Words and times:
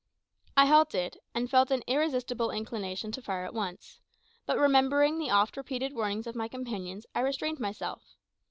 I 0.57 0.65
halted, 0.65 1.19
and 1.35 1.47
felt 1.47 1.69
an 1.69 1.83
irresistible 1.85 2.49
inclination 2.49 3.11
to 3.11 3.21
fire 3.21 3.45
at 3.45 3.53
once; 3.53 3.99
but 4.47 4.57
remembering 4.57 5.19
the 5.19 5.29
oft 5.29 5.55
repeated 5.57 5.93
warnings 5.93 6.25
of 6.25 6.33
my 6.35 6.47
companions, 6.47 7.05
I 7.13 7.19
restrained 7.19 7.59
myself. 7.59 8.15